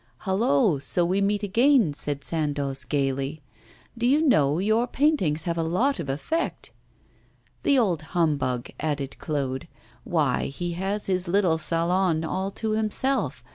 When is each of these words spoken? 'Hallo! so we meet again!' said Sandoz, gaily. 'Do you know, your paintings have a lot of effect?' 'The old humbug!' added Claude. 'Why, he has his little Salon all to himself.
'Hallo! 0.21 0.79
so 0.79 1.05
we 1.05 1.21
meet 1.21 1.43
again!' 1.43 1.93
said 1.93 2.23
Sandoz, 2.23 2.85
gaily. 2.85 3.43
'Do 3.95 4.07
you 4.07 4.19
know, 4.27 4.57
your 4.57 4.87
paintings 4.87 5.43
have 5.43 5.59
a 5.59 5.61
lot 5.61 5.99
of 5.99 6.09
effect?' 6.09 6.71
'The 7.61 7.77
old 7.77 8.01
humbug!' 8.17 8.71
added 8.79 9.19
Claude. 9.19 9.67
'Why, 10.03 10.45
he 10.45 10.71
has 10.71 11.05
his 11.05 11.27
little 11.27 11.59
Salon 11.59 12.23
all 12.23 12.49
to 12.49 12.71
himself. 12.71 13.43